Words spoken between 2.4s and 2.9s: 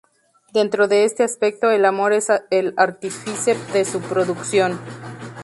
el